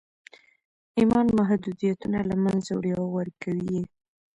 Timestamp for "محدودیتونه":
1.37-2.19